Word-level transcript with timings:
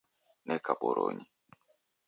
Neka 0.47 0.73
boronyi 0.79 1.25